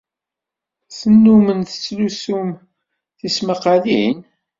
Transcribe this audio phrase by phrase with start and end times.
[0.97, 2.49] Tennummem tettlusum
[3.17, 4.17] tismaqqalin?